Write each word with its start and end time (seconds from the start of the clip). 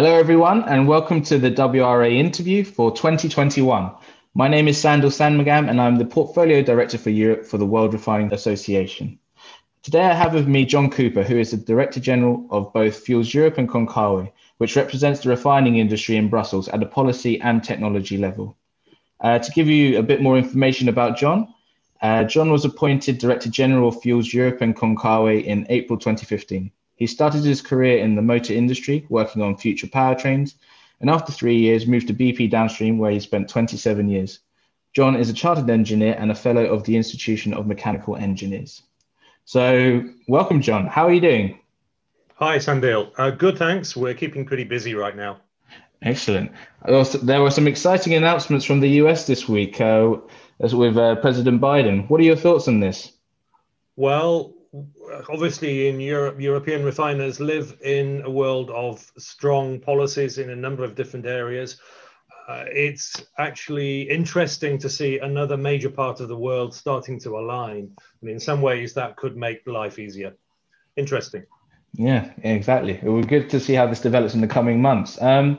Hello, 0.00 0.14
everyone, 0.14 0.66
and 0.66 0.88
welcome 0.88 1.22
to 1.24 1.36
the 1.36 1.50
WRA 1.50 2.10
interview 2.10 2.64
for 2.64 2.90
2021. 2.90 3.90
My 4.32 4.48
name 4.48 4.66
is 4.66 4.80
Sandal 4.80 5.10
Sandmagam, 5.10 5.68
and 5.68 5.78
I'm 5.78 5.96
the 5.96 6.06
Portfolio 6.06 6.62
Director 6.62 6.96
for 6.96 7.10
Europe 7.10 7.44
for 7.44 7.58
the 7.58 7.66
World 7.66 7.92
Refining 7.92 8.32
Association. 8.32 9.18
Today, 9.82 10.00
I 10.06 10.14
have 10.14 10.32
with 10.32 10.48
me 10.48 10.64
John 10.64 10.88
Cooper, 10.88 11.22
who 11.22 11.36
is 11.36 11.50
the 11.50 11.58
Director 11.58 12.00
General 12.00 12.46
of 12.50 12.72
both 12.72 13.00
Fuels 13.00 13.34
Europe 13.34 13.58
and 13.58 13.68
Concawe, 13.68 14.32
which 14.56 14.74
represents 14.74 15.20
the 15.20 15.28
refining 15.28 15.76
industry 15.76 16.16
in 16.16 16.30
Brussels 16.30 16.68
at 16.68 16.82
a 16.82 16.86
policy 16.86 17.38
and 17.42 17.62
technology 17.62 18.16
level. 18.16 18.56
Uh, 19.20 19.38
to 19.38 19.52
give 19.52 19.68
you 19.68 19.98
a 19.98 20.02
bit 20.02 20.22
more 20.22 20.38
information 20.38 20.88
about 20.88 21.18
John, 21.18 21.52
uh, 22.00 22.24
John 22.24 22.50
was 22.50 22.64
appointed 22.64 23.18
Director 23.18 23.50
General 23.50 23.88
of 23.88 24.00
Fuels 24.00 24.32
Europe 24.32 24.62
and 24.62 24.74
Concawe 24.74 25.44
in 25.44 25.66
April 25.68 25.98
2015. 25.98 26.72
He 27.00 27.06
started 27.06 27.44
his 27.44 27.62
career 27.62 27.96
in 27.96 28.14
the 28.14 28.20
motor 28.20 28.52
industry, 28.52 29.06
working 29.08 29.40
on 29.40 29.56
future 29.56 29.86
powertrains, 29.86 30.56
and 31.00 31.08
after 31.08 31.32
three 31.32 31.56
years 31.56 31.86
moved 31.86 32.08
to 32.08 32.14
BP 32.14 32.50
Downstream, 32.50 32.98
where 32.98 33.10
he 33.10 33.18
spent 33.18 33.48
27 33.48 34.06
years. 34.10 34.40
John 34.92 35.16
is 35.16 35.30
a 35.30 35.32
chartered 35.32 35.70
engineer 35.70 36.14
and 36.18 36.30
a 36.30 36.34
fellow 36.34 36.66
of 36.66 36.84
the 36.84 36.96
Institution 36.96 37.54
of 37.54 37.66
Mechanical 37.66 38.16
Engineers. 38.16 38.82
So, 39.46 40.04
welcome, 40.28 40.60
John. 40.60 40.86
How 40.88 41.06
are 41.06 41.12
you 41.12 41.22
doing? 41.22 41.60
Hi, 42.34 42.58
Sandil. 42.58 43.12
Uh, 43.16 43.30
good, 43.30 43.56
thanks. 43.56 43.96
We're 43.96 44.12
keeping 44.12 44.44
pretty 44.44 44.64
busy 44.64 44.94
right 44.94 45.16
now. 45.16 45.38
Excellent. 46.02 46.52
There 46.84 47.40
were 47.40 47.50
some 47.50 47.66
exciting 47.66 48.12
announcements 48.12 48.66
from 48.66 48.80
the 48.80 48.90
US 49.04 49.26
this 49.26 49.48
week 49.48 49.80
uh, 49.80 50.16
with 50.58 50.98
uh, 50.98 51.16
President 51.16 51.62
Biden. 51.62 52.10
What 52.10 52.20
are 52.20 52.24
your 52.24 52.36
thoughts 52.36 52.68
on 52.68 52.80
this? 52.80 53.12
Well, 53.96 54.54
obviously 55.28 55.88
in 55.88 56.00
Europe, 56.00 56.40
European 56.40 56.84
refiners 56.84 57.40
live 57.40 57.76
in 57.82 58.22
a 58.24 58.30
world 58.30 58.70
of 58.70 59.10
strong 59.18 59.80
policies 59.80 60.38
in 60.38 60.50
a 60.50 60.56
number 60.56 60.84
of 60.84 60.94
different 60.94 61.26
areas. 61.26 61.80
Uh, 62.48 62.64
it's 62.68 63.22
actually 63.38 64.02
interesting 64.02 64.78
to 64.78 64.88
see 64.88 65.18
another 65.18 65.56
major 65.56 65.90
part 65.90 66.20
of 66.20 66.28
the 66.28 66.36
world 66.36 66.74
starting 66.74 67.18
to 67.20 67.38
align. 67.38 67.90
And 68.20 68.30
in 68.30 68.40
some 68.40 68.60
ways, 68.60 68.94
that 68.94 69.16
could 69.16 69.36
make 69.36 69.66
life 69.66 69.98
easier. 69.98 70.34
Interesting. 70.96 71.44
Yeah, 71.94 72.30
exactly. 72.42 72.98
It 73.02 73.08
would 73.08 73.28
be 73.28 73.38
good 73.38 73.50
to 73.50 73.60
see 73.60 73.74
how 73.74 73.86
this 73.86 74.00
develops 74.00 74.34
in 74.34 74.40
the 74.40 74.48
coming 74.48 74.80
months. 74.80 75.20
Um, 75.20 75.58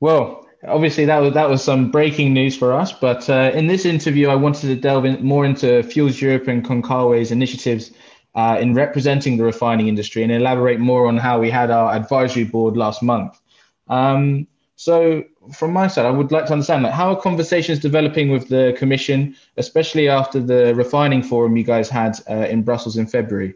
well, 0.00 0.46
obviously 0.66 1.04
that 1.06 1.18
was 1.18 1.34
that 1.34 1.48
was 1.48 1.62
some 1.62 1.90
breaking 1.90 2.32
news 2.32 2.56
for 2.56 2.72
us. 2.72 2.92
But 2.92 3.28
uh, 3.28 3.52
in 3.54 3.66
this 3.66 3.84
interview, 3.84 4.28
I 4.28 4.34
wanted 4.34 4.68
to 4.68 4.76
delve 4.76 5.04
in 5.04 5.24
more 5.24 5.44
into 5.44 5.82
Fuels 5.82 6.20
Europe 6.20 6.48
and 6.48 6.64
Concawe's 6.64 7.30
initiatives 7.30 7.92
uh, 8.34 8.58
in 8.60 8.74
representing 8.74 9.36
the 9.36 9.44
refining 9.44 9.88
industry 9.88 10.22
and 10.22 10.32
elaborate 10.32 10.80
more 10.80 11.06
on 11.06 11.16
how 11.16 11.38
we 11.38 11.50
had 11.50 11.70
our 11.70 11.92
advisory 11.92 12.44
board 12.44 12.76
last 12.76 13.02
month. 13.02 13.40
Um, 13.88 14.46
so, 14.76 15.22
from 15.52 15.72
my 15.72 15.86
side, 15.86 16.06
I 16.06 16.10
would 16.10 16.32
like 16.32 16.46
to 16.46 16.52
understand 16.52 16.82
like, 16.82 16.92
how 16.92 17.10
are 17.10 17.20
conversations 17.20 17.78
developing 17.78 18.30
with 18.30 18.48
the 18.48 18.74
Commission, 18.78 19.36
especially 19.56 20.08
after 20.08 20.40
the 20.40 20.74
refining 20.74 21.22
forum 21.22 21.56
you 21.56 21.64
guys 21.64 21.88
had 21.88 22.18
uh, 22.28 22.46
in 22.48 22.62
Brussels 22.62 22.96
in 22.96 23.06
February? 23.06 23.54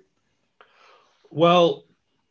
Well, 1.30 1.84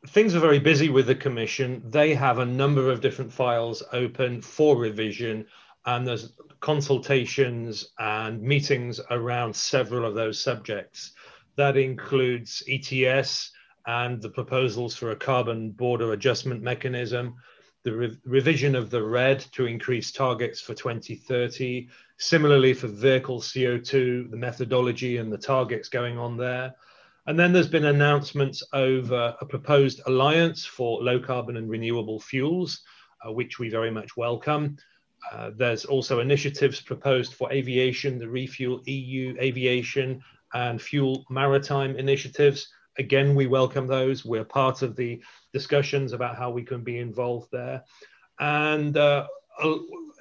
things 0.08 0.36
are 0.36 0.40
very 0.40 0.60
busy 0.60 0.90
with 0.90 1.08
the 1.08 1.16
Commission. 1.16 1.82
They 1.86 2.14
have 2.14 2.40
a 2.40 2.46
number 2.46 2.92
of 2.92 3.02
different 3.02 3.34
files 3.34 3.84
open 3.92 4.42
for 4.42 4.78
revision, 4.78 5.46
and 5.86 6.08
there's 6.08 6.34
consultations 6.60 7.90
and 8.00 8.42
meetings 8.42 9.00
around 9.10 9.56
several 9.56 10.06
of 10.06 10.16
those 10.16 10.42
subjects. 10.42 11.12
That 11.58 11.78
includes 11.78 12.64
ETS 12.68 13.52
and 13.88 14.22
the 14.22 14.30
proposals 14.30 14.96
for 14.96 15.12
a 15.12 15.16
carbon 15.16 15.72
border 15.72 16.12
adjustment 16.14 16.62
mechanism, 16.62 17.36
the 17.84 17.94
re 17.94 18.18
revision 18.26 18.76
of 18.76 18.90
the 18.90 19.04
RED 19.04 19.40
to 19.54 19.66
increase 19.66 20.12
targets 20.12 20.60
for 20.60 20.74
2030, 20.74 21.88
similarly 22.18 22.74
for 22.74 22.88
vehicle 22.88 23.40
CO2, 23.40 24.32
the 24.32 24.38
methodology 24.38 25.18
and 25.18 25.32
the 25.32 25.38
targets 25.38 25.88
going 25.88 26.18
on 26.18 26.36
there. 26.36 26.76
And 27.28 27.40
then 27.40 27.54
there's 27.54 27.68
been 27.68 27.86
announcements 27.86 28.64
over 28.74 29.36
a 29.40 29.46
proposed 29.46 30.02
alliance 30.06 30.66
for 30.66 31.02
low 31.02 31.20
carbon 31.20 31.58
and 31.58 31.70
renewable 31.70 32.20
fuels, 32.20 32.82
uh, 33.26 33.32
which 33.32 33.60
we 33.60 33.70
very 33.70 33.92
much 33.92 34.18
welcome. 34.18 34.78
Uh, 35.32 35.52
there's 35.56 35.86
also 35.86 36.20
initiatives 36.20 36.82
proposed 36.82 37.34
for 37.34 37.52
aviation, 37.52 38.20
the 38.20 38.30
Refuel 38.30 38.82
EU 38.86 39.36
Aviation 39.40 40.22
and 40.54 40.82
Fuel 40.82 41.26
Maritime 41.30 41.96
initiatives. 41.98 42.68
Again, 42.98 43.36
we 43.36 43.48
welcome 43.48 43.88
those. 43.88 44.24
We're 44.24 44.46
part 44.46 44.82
of 44.82 44.96
the 44.96 45.22
discussions 45.54 46.14
about 46.14 46.38
how 46.38 46.52
we 46.52 46.64
can 46.64 46.84
be 46.84 46.98
involved 47.00 47.50
there. 47.52 47.84
And 48.40 48.96
uh, 48.96 49.28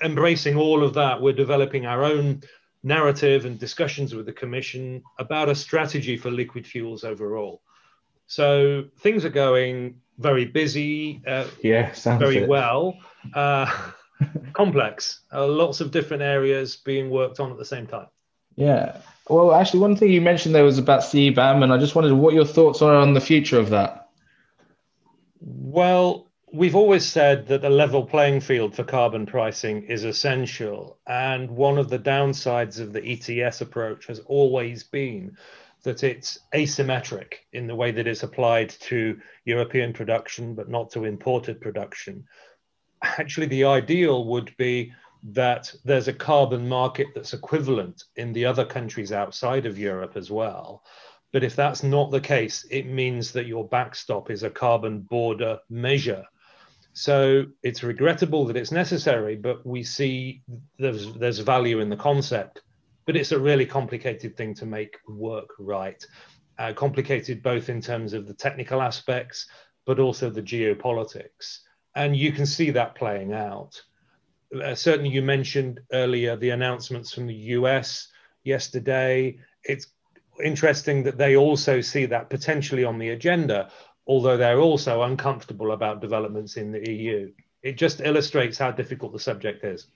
embracing 0.02 0.56
all 0.56 0.82
of 0.82 0.94
that, 0.94 1.20
we're 1.20 1.32
developing 1.32 1.86
our 1.86 2.04
own 2.04 2.42
narrative 2.82 3.46
and 3.46 3.58
discussions 3.58 4.14
with 4.14 4.26
the 4.26 4.32
Commission 4.32 5.02
about 5.18 5.48
a 5.48 5.54
strategy 5.54 6.16
for 6.16 6.30
liquid 6.30 6.66
fuels 6.66 7.04
overall. 7.04 7.62
So 8.26 8.84
things 9.00 9.24
are 9.24 9.30
going 9.30 10.00
very 10.18 10.44
busy, 10.44 11.22
uh, 11.26 11.46
yeah, 11.62 11.92
very 12.18 12.38
it. 12.38 12.48
well, 12.48 12.98
uh, 13.34 13.90
complex, 14.52 15.20
uh, 15.32 15.46
lots 15.46 15.80
of 15.80 15.90
different 15.90 16.22
areas 16.22 16.76
being 16.76 17.10
worked 17.10 17.40
on 17.40 17.50
at 17.50 17.58
the 17.58 17.64
same 17.64 17.86
time. 17.86 18.06
Yeah. 18.56 18.98
Well, 19.28 19.54
actually, 19.54 19.80
one 19.80 19.96
thing 19.96 20.10
you 20.10 20.20
mentioned 20.20 20.54
there 20.54 20.64
was 20.64 20.78
about 20.78 21.00
CBAM, 21.00 21.62
and 21.62 21.72
I 21.72 21.78
just 21.78 21.94
wondered 21.94 22.14
what 22.14 22.34
your 22.34 22.44
thoughts 22.44 22.82
are 22.82 22.94
on 22.94 23.14
the 23.14 23.20
future 23.20 23.58
of 23.58 23.70
that. 23.70 24.08
Well, 25.40 26.30
we've 26.52 26.76
always 26.76 27.06
said 27.06 27.48
that 27.48 27.64
a 27.64 27.70
level 27.70 28.04
playing 28.04 28.40
field 28.40 28.76
for 28.76 28.84
carbon 28.84 29.24
pricing 29.24 29.84
is 29.84 30.04
essential. 30.04 30.98
And 31.06 31.50
one 31.50 31.78
of 31.78 31.88
the 31.88 31.98
downsides 31.98 32.78
of 32.78 32.92
the 32.92 33.02
ETS 33.04 33.60
approach 33.60 34.06
has 34.06 34.20
always 34.20 34.84
been 34.84 35.36
that 35.84 36.04
it's 36.04 36.38
asymmetric 36.54 37.34
in 37.52 37.66
the 37.66 37.74
way 37.74 37.90
that 37.92 38.06
it's 38.06 38.22
applied 38.22 38.70
to 38.70 39.20
European 39.44 39.92
production, 39.92 40.54
but 40.54 40.68
not 40.68 40.90
to 40.90 41.04
imported 41.04 41.60
production. 41.60 42.24
Actually, 43.02 43.46
the 43.46 43.64
ideal 43.64 44.24
would 44.26 44.54
be 44.56 44.92
that 45.24 45.72
there's 45.84 46.08
a 46.08 46.12
carbon 46.12 46.68
market 46.68 47.08
that's 47.14 47.32
equivalent 47.32 48.04
in 48.16 48.32
the 48.32 48.44
other 48.44 48.64
countries 48.64 49.10
outside 49.10 49.64
of 49.64 49.78
Europe 49.78 50.16
as 50.16 50.30
well. 50.30 50.84
But 51.32 51.42
if 51.42 51.56
that's 51.56 51.82
not 51.82 52.10
the 52.10 52.20
case, 52.20 52.66
it 52.70 52.86
means 52.86 53.32
that 53.32 53.46
your 53.46 53.66
backstop 53.66 54.30
is 54.30 54.42
a 54.42 54.50
carbon 54.50 55.00
border 55.00 55.58
measure. 55.70 56.24
So 56.92 57.46
it's 57.62 57.82
regrettable 57.82 58.44
that 58.46 58.56
it's 58.56 58.70
necessary, 58.70 59.34
but 59.34 59.66
we 59.66 59.82
see 59.82 60.42
there's, 60.78 61.12
there's 61.14 61.38
value 61.38 61.80
in 61.80 61.88
the 61.88 61.96
concept. 61.96 62.62
But 63.06 63.16
it's 63.16 63.32
a 63.32 63.38
really 63.38 63.66
complicated 63.66 64.36
thing 64.36 64.54
to 64.54 64.66
make 64.66 64.98
work 65.08 65.48
right. 65.58 66.04
Uh, 66.58 66.72
complicated 66.72 67.42
both 67.42 67.68
in 67.68 67.80
terms 67.80 68.12
of 68.12 68.28
the 68.28 68.34
technical 68.34 68.80
aspects, 68.80 69.48
but 69.86 69.98
also 69.98 70.30
the 70.30 70.42
geopolitics. 70.42 71.58
And 71.96 72.14
you 72.14 72.30
can 72.30 72.46
see 72.46 72.70
that 72.70 72.94
playing 72.94 73.32
out 73.32 73.80
uh, 74.62 74.74
certainly 74.74 75.10
you 75.10 75.22
mentioned 75.22 75.80
earlier 75.92 76.36
the 76.36 76.50
announcements 76.50 77.12
from 77.12 77.26
the 77.26 77.34
US 77.34 78.08
yesterday. 78.44 79.38
It's 79.62 79.86
interesting 80.42 81.02
that 81.04 81.18
they 81.18 81.36
also 81.36 81.80
see 81.80 82.06
that 82.06 82.30
potentially 82.30 82.84
on 82.84 82.98
the 82.98 83.10
agenda, 83.10 83.70
although 84.06 84.36
they're 84.36 84.60
also 84.60 85.02
uncomfortable 85.02 85.72
about 85.72 86.00
developments 86.00 86.56
in 86.56 86.72
the 86.72 86.90
EU. 86.90 87.32
It 87.62 87.78
just 87.78 88.00
illustrates 88.00 88.58
how 88.58 88.70
difficult 88.70 89.12
the 89.12 89.18
subject 89.18 89.64
is. 89.64 89.86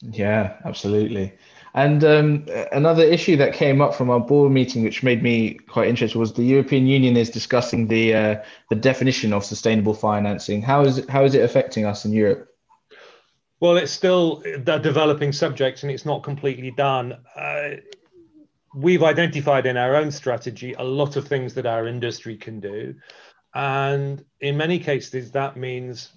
Yeah, 0.00 0.56
absolutely. 0.64 1.34
And 1.74 2.02
um, 2.04 2.46
another 2.72 3.02
issue 3.02 3.36
that 3.36 3.52
came 3.52 3.80
up 3.80 3.94
from 3.94 4.10
our 4.10 4.20
board 4.20 4.52
meeting, 4.52 4.84
which 4.84 5.02
made 5.02 5.22
me 5.22 5.54
quite 5.54 5.88
interested, 5.88 6.18
was 6.18 6.32
the 6.32 6.44
European 6.44 6.86
Union 6.86 7.16
is 7.16 7.30
discussing 7.30 7.88
the 7.88 8.14
uh, 8.14 8.36
the 8.70 8.76
definition 8.76 9.32
of 9.32 9.44
sustainable 9.44 9.94
financing. 9.94 10.62
How 10.62 10.82
is 10.82 10.98
it, 10.98 11.10
how 11.10 11.24
is 11.24 11.34
it 11.34 11.42
affecting 11.42 11.84
us 11.84 12.04
in 12.04 12.12
Europe? 12.12 12.47
Well, 13.60 13.76
it's 13.76 13.92
still 13.92 14.42
a 14.44 14.78
developing 14.78 15.32
subject 15.32 15.82
and 15.82 15.90
it's 15.90 16.06
not 16.06 16.22
completely 16.22 16.70
done. 16.70 17.16
Uh, 17.34 17.70
we've 18.74 19.02
identified 19.02 19.66
in 19.66 19.76
our 19.76 19.96
own 19.96 20.12
strategy 20.12 20.74
a 20.74 20.84
lot 20.84 21.16
of 21.16 21.26
things 21.26 21.54
that 21.54 21.66
our 21.66 21.88
industry 21.88 22.36
can 22.36 22.60
do. 22.60 22.94
And 23.54 24.24
in 24.40 24.56
many 24.56 24.78
cases, 24.78 25.32
that 25.32 25.56
means 25.56 26.12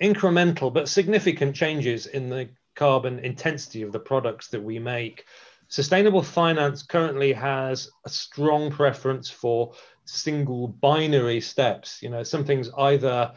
incremental 0.00 0.72
but 0.72 0.88
significant 0.88 1.56
changes 1.56 2.06
in 2.06 2.28
the 2.28 2.48
carbon 2.76 3.18
intensity 3.18 3.82
of 3.82 3.90
the 3.90 3.98
products 3.98 4.46
that 4.48 4.62
we 4.62 4.78
make. 4.78 5.24
Sustainable 5.66 6.22
finance 6.22 6.84
currently 6.84 7.32
has 7.32 7.90
a 8.06 8.08
strong 8.08 8.70
preference 8.70 9.28
for 9.28 9.72
single 10.04 10.68
binary 10.68 11.40
steps. 11.40 12.00
You 12.00 12.10
know, 12.10 12.22
something's 12.22 12.70
either 12.78 13.32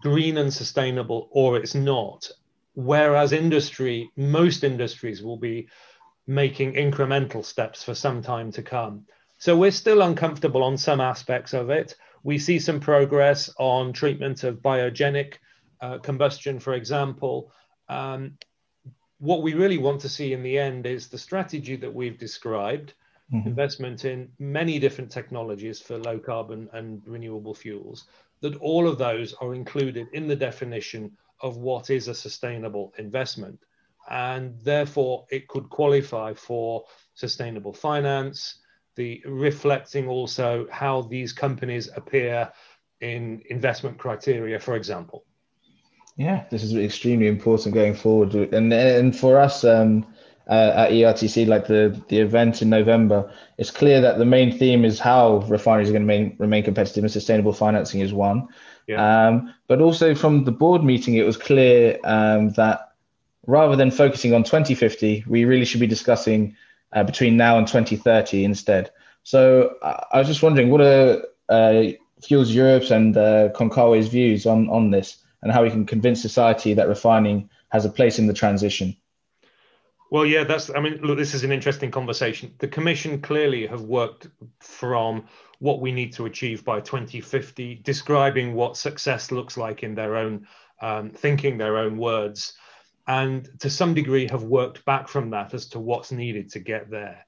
green 0.00 0.38
and 0.38 0.52
sustainable 0.52 1.28
or 1.32 1.58
it's 1.58 1.74
not 1.74 2.30
whereas 2.78 3.32
industry, 3.32 4.08
most 4.16 4.62
industries 4.62 5.20
will 5.20 5.36
be 5.36 5.68
making 6.28 6.74
incremental 6.74 7.44
steps 7.44 7.82
for 7.82 7.92
some 7.92 8.22
time 8.22 8.52
to 8.52 8.62
come. 8.62 9.04
So 9.38 9.56
we're 9.56 9.72
still 9.72 10.00
uncomfortable 10.00 10.62
on 10.62 10.78
some 10.78 11.00
aspects 11.00 11.54
of 11.54 11.70
it. 11.70 11.96
We 12.22 12.38
see 12.38 12.60
some 12.60 12.78
progress 12.78 13.50
on 13.58 13.92
treatment 13.92 14.44
of 14.44 14.62
biogenic 14.62 15.38
uh, 15.80 15.98
combustion, 15.98 16.60
for 16.60 16.74
example. 16.74 17.50
Um, 17.88 18.38
what 19.18 19.42
we 19.42 19.54
really 19.54 19.78
want 19.78 20.00
to 20.02 20.08
see 20.08 20.32
in 20.32 20.44
the 20.44 20.56
end 20.56 20.86
is 20.86 21.08
the 21.08 21.18
strategy 21.18 21.74
that 21.74 21.92
we've 21.92 22.16
described 22.16 22.94
mm-hmm. 23.32 23.48
investment 23.48 24.04
in 24.04 24.30
many 24.38 24.78
different 24.78 25.10
technologies 25.10 25.80
for 25.80 25.98
low 25.98 26.20
carbon 26.20 26.68
and 26.72 27.02
renewable 27.06 27.54
fuels, 27.54 28.06
that 28.40 28.54
all 28.58 28.86
of 28.86 28.98
those 28.98 29.34
are 29.40 29.52
included 29.52 30.06
in 30.12 30.28
the 30.28 30.36
definition 30.36 31.10
of 31.40 31.56
what 31.56 31.90
is 31.90 32.08
a 32.08 32.14
sustainable 32.14 32.92
investment. 32.98 33.58
And 34.10 34.58
therefore, 34.62 35.26
it 35.30 35.48
could 35.48 35.68
qualify 35.68 36.34
for 36.34 36.84
sustainable 37.14 37.72
finance, 37.72 38.60
the 38.96 39.22
reflecting 39.26 40.08
also 40.08 40.66
how 40.70 41.02
these 41.02 41.32
companies 41.32 41.88
appear 41.94 42.50
in 43.00 43.42
investment 43.50 43.98
criteria, 43.98 44.58
for 44.58 44.76
example. 44.76 45.24
Yeah, 46.16 46.44
this 46.50 46.64
is 46.64 46.74
extremely 46.74 47.28
important 47.28 47.74
going 47.74 47.94
forward, 47.94 48.34
and 48.34 48.72
and 48.72 49.16
for 49.16 49.38
us 49.38 49.62
um, 49.62 50.04
uh, 50.48 50.72
at 50.76 50.90
ERTC, 50.90 51.46
like 51.46 51.66
the 51.66 52.00
the 52.08 52.18
event 52.18 52.62
in 52.62 52.70
November, 52.70 53.30
it's 53.58 53.70
clear 53.70 54.00
that 54.00 54.18
the 54.18 54.24
main 54.24 54.56
theme 54.56 54.84
is 54.84 54.98
how 54.98 55.38
refineries 55.48 55.90
are 55.90 55.92
going 55.92 56.06
to 56.06 56.12
remain, 56.12 56.36
remain 56.38 56.64
competitive, 56.64 57.04
and 57.04 57.12
sustainable 57.12 57.52
financing 57.52 58.00
is 58.00 58.12
one. 58.12 58.48
Yeah. 58.86 59.26
Um, 59.26 59.54
but 59.66 59.80
also 59.80 60.14
from 60.14 60.44
the 60.44 60.52
board 60.52 60.82
meeting, 60.82 61.14
it 61.14 61.26
was 61.26 61.36
clear 61.36 61.98
um, 62.04 62.50
that 62.50 62.92
rather 63.46 63.76
than 63.76 63.90
focusing 63.90 64.32
on 64.32 64.44
2050, 64.44 65.24
we 65.26 65.44
really 65.44 65.64
should 65.64 65.80
be 65.80 65.86
discussing 65.86 66.56
uh, 66.92 67.04
between 67.04 67.36
now 67.36 67.58
and 67.58 67.66
2030 67.66 68.44
instead. 68.44 68.90
So 69.24 69.76
uh, 69.82 70.04
I 70.12 70.18
was 70.18 70.26
just 70.26 70.42
wondering, 70.42 70.70
what 70.70 70.80
are 70.80 71.22
uh, 71.50 71.92
Fuels 72.22 72.50
Europe's 72.50 72.90
and 72.90 73.16
uh, 73.16 73.48
views 73.48 74.46
on 74.46 74.70
on 74.70 74.90
this? 74.90 75.18
and 75.42 75.52
how 75.52 75.62
we 75.62 75.70
can 75.70 75.86
convince 75.86 76.20
society 76.20 76.74
that 76.74 76.88
refining 76.88 77.48
has 77.70 77.84
a 77.84 77.90
place 77.90 78.18
in 78.18 78.26
the 78.26 78.32
transition. 78.32 78.96
Well, 80.10 80.24
yeah, 80.24 80.44
that's. 80.44 80.70
I 80.70 80.80
mean, 80.80 81.00
look, 81.02 81.18
this 81.18 81.34
is 81.34 81.44
an 81.44 81.52
interesting 81.52 81.90
conversation. 81.90 82.54
The 82.58 82.68
Commission 82.68 83.20
clearly 83.20 83.66
have 83.66 83.82
worked 83.82 84.28
from 84.60 85.26
what 85.58 85.80
we 85.80 85.92
need 85.92 86.12
to 86.14 86.26
achieve 86.26 86.64
by 86.64 86.80
2050, 86.80 87.80
describing 87.82 88.54
what 88.54 88.76
success 88.76 89.30
looks 89.30 89.56
like 89.56 89.82
in 89.82 89.94
their 89.94 90.16
own 90.16 90.46
um, 90.80 91.10
thinking, 91.10 91.58
their 91.58 91.76
own 91.76 91.98
words, 91.98 92.54
and 93.06 93.48
to 93.60 93.68
some 93.68 93.94
degree 93.94 94.28
have 94.30 94.44
worked 94.44 94.84
back 94.84 95.08
from 95.08 95.30
that 95.30 95.52
as 95.52 95.66
to 95.70 95.80
what's 95.80 96.12
needed 96.12 96.50
to 96.50 96.60
get 96.60 96.90
there. 96.90 97.24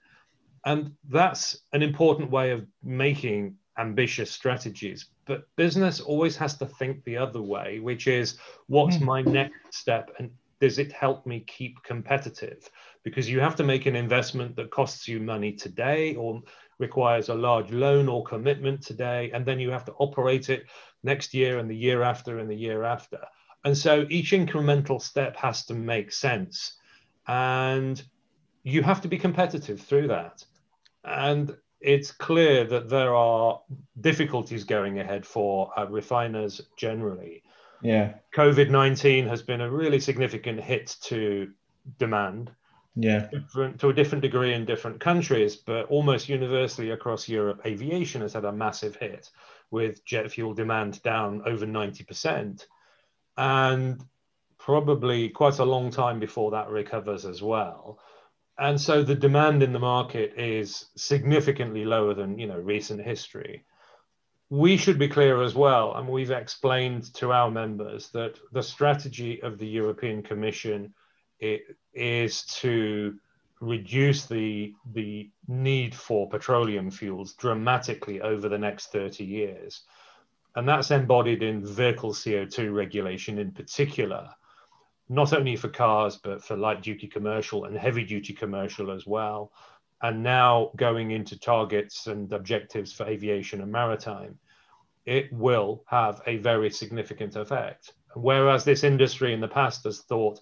And 0.64 0.92
that's 1.08 1.58
an 1.72 1.82
important 1.82 2.30
way 2.30 2.50
of 2.50 2.66
making 2.82 3.56
ambitious 3.78 4.30
strategies. 4.30 5.06
But 5.24 5.44
business 5.56 6.00
always 6.00 6.36
has 6.36 6.56
to 6.58 6.66
think 6.66 7.02
the 7.04 7.16
other 7.16 7.40
way, 7.40 7.78
which 7.80 8.06
is 8.06 8.38
what's 8.66 8.98
mm. 8.98 9.02
my 9.02 9.22
next 9.22 9.74
step 9.74 10.10
and 10.18 10.30
does 10.60 10.78
it 10.78 10.92
help 10.92 11.26
me 11.26 11.40
keep 11.40 11.82
competitive? 11.82 12.68
Because 13.02 13.28
you 13.28 13.40
have 13.40 13.56
to 13.56 13.64
make 13.64 13.86
an 13.86 13.96
investment 13.96 14.56
that 14.56 14.70
costs 14.70 15.08
you 15.08 15.18
money 15.20 15.52
today 15.52 16.14
or 16.14 16.42
requires 16.78 17.28
a 17.28 17.34
large 17.34 17.70
loan 17.72 18.08
or 18.08 18.24
commitment 18.24 18.82
today, 18.82 19.30
and 19.32 19.44
then 19.44 19.58
you 19.60 19.70
have 19.70 19.84
to 19.86 19.92
operate 19.98 20.50
it 20.50 20.64
next 21.02 21.32
year 21.34 21.58
and 21.58 21.70
the 21.70 21.76
year 21.76 22.02
after 22.02 22.38
and 22.38 22.50
the 22.50 22.56
year 22.56 22.84
after. 22.84 23.20
And 23.64 23.76
so 23.76 24.06
each 24.08 24.32
incremental 24.32 25.00
step 25.00 25.36
has 25.36 25.64
to 25.66 25.74
make 25.74 26.12
sense. 26.12 26.76
And 27.26 28.02
you 28.62 28.82
have 28.82 29.00
to 29.02 29.08
be 29.08 29.18
competitive 29.18 29.80
through 29.80 30.08
that. 30.08 30.44
And 31.04 31.56
it's 31.80 32.12
clear 32.12 32.64
that 32.64 32.88
there 32.88 33.14
are 33.14 33.60
difficulties 34.00 34.64
going 34.64 34.98
ahead 34.98 35.24
for 35.26 35.70
uh, 35.78 35.86
refiners 35.86 36.60
generally. 36.76 37.42
Yeah. 37.82 38.14
COVID 38.34 38.70
19 38.70 39.26
has 39.26 39.42
been 39.42 39.60
a 39.60 39.70
really 39.70 40.00
significant 40.00 40.60
hit 40.60 40.96
to 41.02 41.50
demand. 41.98 42.50
Yeah. 42.96 43.28
Different, 43.32 43.80
to 43.80 43.88
a 43.88 43.94
different 43.94 44.22
degree 44.22 44.52
in 44.52 44.64
different 44.64 45.00
countries, 45.00 45.56
but 45.56 45.86
almost 45.86 46.28
universally 46.28 46.90
across 46.90 47.28
Europe, 47.28 47.62
aviation 47.64 48.20
has 48.22 48.34
had 48.34 48.44
a 48.44 48.52
massive 48.52 48.96
hit 48.96 49.30
with 49.70 50.04
jet 50.04 50.30
fuel 50.30 50.52
demand 50.52 51.02
down 51.02 51.42
over 51.46 51.66
90%. 51.66 52.66
And 53.36 54.04
probably 54.58 55.30
quite 55.30 55.58
a 55.58 55.64
long 55.64 55.90
time 55.90 56.20
before 56.20 56.50
that 56.50 56.68
recovers 56.68 57.24
as 57.24 57.40
well 57.40 57.98
and 58.60 58.78
so 58.78 59.02
the 59.02 59.14
demand 59.14 59.62
in 59.62 59.72
the 59.72 59.78
market 59.78 60.34
is 60.36 60.86
significantly 60.94 61.84
lower 61.84 62.14
than 62.14 62.38
you 62.38 62.46
know 62.46 62.58
recent 62.58 63.00
history 63.00 63.64
we 64.50 64.76
should 64.76 64.98
be 64.98 65.08
clear 65.08 65.42
as 65.42 65.54
well 65.54 65.94
and 65.94 66.08
we've 66.08 66.32
explained 66.32 67.14
to 67.14 67.32
our 67.32 67.50
members 67.50 68.08
that 68.10 68.38
the 68.52 68.62
strategy 68.62 69.40
of 69.42 69.58
the 69.58 69.66
european 69.66 70.22
commission 70.22 70.92
is 71.94 72.42
to 72.44 73.14
reduce 73.60 74.26
the 74.26 74.74
the 74.92 75.30
need 75.46 75.94
for 75.94 76.28
petroleum 76.28 76.90
fuels 76.90 77.34
dramatically 77.34 78.20
over 78.20 78.48
the 78.48 78.58
next 78.58 78.92
30 78.92 79.24
years 79.24 79.82
and 80.56 80.68
that's 80.68 80.90
embodied 80.90 81.42
in 81.42 81.64
vehicle 81.64 82.12
co2 82.12 82.74
regulation 82.74 83.38
in 83.38 83.52
particular 83.52 84.28
not 85.10 85.32
only 85.32 85.56
for 85.56 85.68
cars, 85.68 86.18
but 86.22 86.42
for 86.42 86.56
light 86.56 86.82
duty 86.82 87.08
commercial 87.08 87.64
and 87.64 87.76
heavy 87.76 88.04
duty 88.04 88.32
commercial 88.32 88.92
as 88.92 89.06
well. 89.06 89.50
And 90.02 90.22
now 90.22 90.70
going 90.76 91.10
into 91.10 91.38
targets 91.38 92.06
and 92.06 92.32
objectives 92.32 92.92
for 92.92 93.06
aviation 93.06 93.60
and 93.60 93.70
maritime, 93.70 94.38
it 95.04 95.32
will 95.32 95.84
have 95.86 96.22
a 96.26 96.38
very 96.38 96.70
significant 96.70 97.36
effect. 97.36 97.92
Whereas 98.14 98.64
this 98.64 98.84
industry 98.84 99.32
in 99.32 99.40
the 99.40 99.48
past 99.48 99.84
has 99.84 100.00
thought 100.00 100.40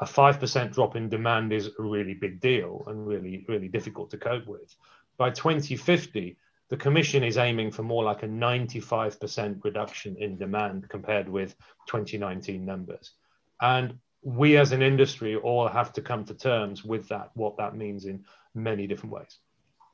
a 0.00 0.04
5% 0.04 0.72
drop 0.72 0.94
in 0.94 1.08
demand 1.08 1.52
is 1.52 1.66
a 1.66 1.82
really 1.82 2.14
big 2.14 2.40
deal 2.40 2.84
and 2.86 3.06
really, 3.06 3.44
really 3.48 3.68
difficult 3.68 4.10
to 4.10 4.18
cope 4.18 4.46
with. 4.46 4.74
By 5.16 5.30
2050, 5.30 6.36
the 6.68 6.76
Commission 6.76 7.24
is 7.24 7.38
aiming 7.38 7.72
for 7.72 7.82
more 7.82 8.04
like 8.04 8.22
a 8.22 8.28
95% 8.28 9.64
reduction 9.64 10.16
in 10.16 10.36
demand 10.36 10.88
compared 10.88 11.28
with 11.28 11.56
2019 11.86 12.64
numbers. 12.64 13.12
And 13.60 13.98
we 14.22 14.56
as 14.56 14.72
an 14.72 14.82
industry 14.82 15.34
all 15.36 15.66
have 15.66 15.92
to 15.94 16.02
come 16.02 16.24
to 16.26 16.34
terms 16.34 16.84
with 16.84 17.08
that, 17.08 17.30
what 17.34 17.56
that 17.56 17.74
means 17.74 18.04
in 18.04 18.24
many 18.54 18.86
different 18.86 19.12
ways. 19.12 19.38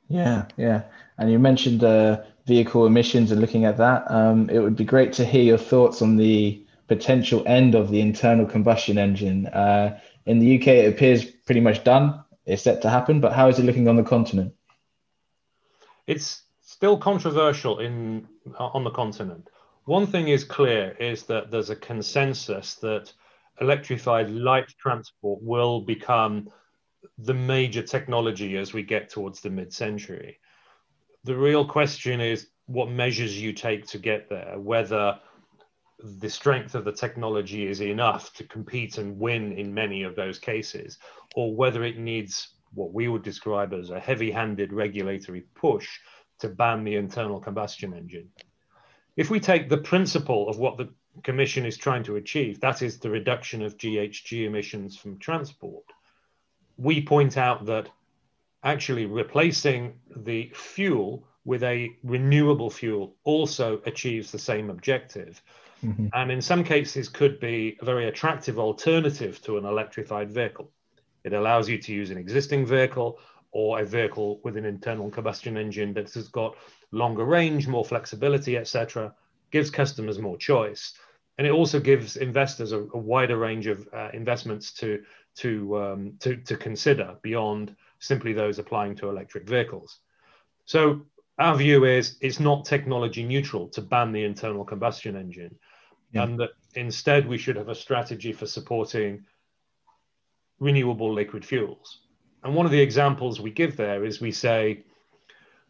Yeah, 0.07 0.45
yeah. 0.57 0.83
And 1.17 1.31
you 1.31 1.39
mentioned 1.39 1.83
uh, 1.83 2.21
vehicle 2.45 2.85
emissions 2.85 3.31
and 3.31 3.41
looking 3.41 3.65
at 3.65 3.77
that. 3.77 4.09
Um, 4.09 4.49
it 4.49 4.59
would 4.59 4.75
be 4.75 4.85
great 4.85 5.13
to 5.13 5.25
hear 5.25 5.43
your 5.43 5.57
thoughts 5.57 6.01
on 6.01 6.15
the 6.15 6.63
potential 6.87 7.43
end 7.47 7.73
of 7.73 7.89
the 7.89 8.01
internal 8.01 8.45
combustion 8.45 8.97
engine. 8.97 9.47
Uh, 9.47 9.99
in 10.25 10.39
the 10.39 10.59
UK, 10.59 10.67
it 10.67 10.93
appears 10.93 11.25
pretty 11.25 11.61
much 11.61 11.83
done. 11.83 12.23
It's 12.45 12.61
set 12.61 12.81
to 12.83 12.89
happen, 12.89 13.19
but 13.19 13.33
how 13.33 13.47
is 13.47 13.57
it 13.57 13.65
looking 13.65 13.87
on 13.87 13.95
the 13.95 14.03
continent? 14.03 14.53
It's 16.05 16.43
still 16.61 16.97
controversial 16.97 17.79
in 17.79 18.27
on 18.59 18.83
the 18.83 18.91
continent. 18.91 19.49
One 19.85 20.05
thing 20.05 20.27
is 20.27 20.43
clear 20.43 20.95
is 20.99 21.23
that 21.23 21.49
there's 21.49 21.71
a 21.71 21.75
consensus 21.75 22.75
that 22.75 23.11
electrified 23.61 24.29
light 24.29 24.67
transport 24.79 25.39
will 25.41 25.81
become 25.81 26.49
the 27.17 27.33
major 27.33 27.81
technology 27.81 28.57
as 28.57 28.73
we 28.73 28.83
get 28.83 29.09
towards 29.09 29.41
the 29.41 29.49
mid 29.49 29.73
century. 29.73 30.39
The 31.23 31.35
real 31.35 31.65
question 31.65 32.21
is 32.21 32.47
what 32.67 32.89
measures 32.89 33.39
you 33.39 33.53
take 33.53 33.87
to 33.87 33.97
get 33.97 34.29
there, 34.29 34.59
whether 34.59 35.19
the 36.19 36.29
strength 36.29 36.75
of 36.75 36.85
the 36.85 36.91
technology 36.91 37.67
is 37.67 37.81
enough 37.81 38.33
to 38.33 38.43
compete 38.43 38.97
and 38.97 39.17
win 39.17 39.53
in 39.53 39.73
many 39.73 40.03
of 40.03 40.15
those 40.15 40.39
cases, 40.39 40.97
or 41.35 41.55
whether 41.55 41.83
it 41.83 41.97
needs 41.97 42.49
what 42.73 42.93
we 42.93 43.07
would 43.07 43.23
describe 43.23 43.73
as 43.73 43.89
a 43.89 43.99
heavy 43.99 44.29
handed 44.29 44.73
regulatory 44.73 45.45
push 45.55 45.87
to 46.39 46.49
ban 46.49 46.83
the 46.83 46.95
internal 46.95 47.39
combustion 47.39 47.93
engine. 47.93 48.29
If 49.15 49.29
we 49.29 49.39
take 49.39 49.69
the 49.69 49.77
principle 49.77 50.49
of 50.49 50.57
what 50.57 50.77
the 50.77 50.89
Commission 51.23 51.65
is 51.65 51.77
trying 51.77 52.03
to 52.03 52.17
achieve, 52.17 52.59
that 52.59 52.81
is 52.81 52.99
the 52.99 53.09
reduction 53.09 53.61
of 53.61 53.77
GHG 53.77 54.45
emissions 54.45 54.97
from 54.97 55.17
transport, 55.17 55.85
we 56.77 57.01
point 57.01 57.37
out 57.37 57.65
that 57.65 57.89
actually 58.63 59.05
replacing 59.05 59.99
the 60.15 60.51
fuel 60.53 61.27
with 61.45 61.63
a 61.63 61.95
renewable 62.03 62.69
fuel 62.69 63.15
also 63.23 63.81
achieves 63.85 64.31
the 64.31 64.39
same 64.39 64.69
objective. 64.69 65.41
Mm-hmm. 65.83 66.07
And 66.13 66.31
in 66.31 66.41
some 66.41 66.63
cases, 66.63 67.07
could 67.07 67.39
be 67.39 67.77
a 67.79 67.85
very 67.85 68.07
attractive 68.07 68.57
alternative 68.57 69.41
to 69.43 69.57
an 69.57 69.65
electrified 69.65 70.31
vehicle. 70.31 70.71
It 71.23 71.33
allows 71.33 71.69
you 71.69 71.77
to 71.77 71.93
use 71.93 72.09
an 72.09 72.17
existing 72.17 72.65
vehicle 72.65 73.19
or 73.51 73.79
a 73.79 73.85
vehicle 73.85 74.41
with 74.43 74.57
an 74.57 74.65
internal 74.65 75.09
combustion 75.11 75.57
engine 75.57 75.93
that 75.93 76.11
has 76.13 76.27
got 76.27 76.57
longer 76.91 77.23
range, 77.23 77.67
more 77.67 77.85
flexibility, 77.85 78.57
etc., 78.57 79.13
gives 79.51 79.69
customers 79.69 80.17
more 80.17 80.37
choice 80.37 80.95
and 81.37 81.45
it 81.45 81.51
also 81.51 81.79
gives 81.79 82.15
investors 82.17 82.71
a, 82.71 82.79
a 82.79 82.97
wider 82.97 83.37
range 83.37 83.67
of 83.67 83.87
uh, 83.93 84.09
investments 84.13 84.71
to 84.71 85.03
to, 85.37 85.77
um, 85.77 86.13
to 86.19 86.37
to 86.37 86.55
consider 86.55 87.15
beyond 87.21 87.75
simply 87.99 88.33
those 88.33 88.59
applying 88.59 88.95
to 88.95 89.09
electric 89.09 89.47
vehicles. 89.47 89.99
So 90.65 91.05
our 91.37 91.55
view 91.55 91.85
is 91.85 92.17
it's 92.21 92.39
not 92.39 92.65
technology 92.65 93.23
neutral 93.23 93.67
to 93.69 93.81
ban 93.81 94.11
the 94.11 94.23
internal 94.23 94.63
combustion 94.63 95.15
engine, 95.15 95.55
yeah. 96.11 96.23
and 96.23 96.39
that 96.39 96.51
instead 96.75 97.27
we 97.27 97.37
should 97.37 97.57
have 97.57 97.69
a 97.69 97.75
strategy 97.75 98.33
for 98.33 98.45
supporting 98.45 99.25
renewable 100.59 101.13
liquid 101.13 101.43
fuels. 101.45 101.99
And 102.43 102.55
one 102.55 102.65
of 102.65 102.71
the 102.71 102.79
examples 102.79 103.39
we 103.39 103.51
give 103.51 103.75
there 103.75 104.05
is 104.05 104.21
we 104.21 104.31
say, 104.31 104.83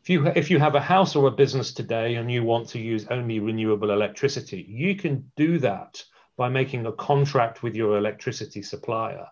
if 0.04 0.10
you 0.10 0.28
if 0.28 0.52
you 0.52 0.60
have 0.60 0.76
a 0.76 0.82
house 0.82 1.16
or 1.16 1.28
a 1.28 1.32
business 1.32 1.74
today 1.74 2.16
and 2.16 2.32
you 2.32 2.44
want 2.44 2.70
to 2.70 2.80
use 2.80 3.08
only 3.10 3.40
renewable 3.40 3.92
electricity, 3.92 4.66
you 4.70 4.96
can 4.96 5.32
do 5.36 5.58
that 5.60 6.04
by 6.38 6.50
making 6.50 6.86
a 6.86 6.92
contract 6.92 7.64
with 7.64 7.76
your 7.76 7.98
electricity 7.98 8.62
supplier. 8.62 9.26